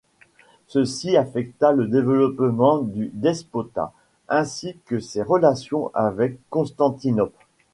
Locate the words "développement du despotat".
1.85-3.93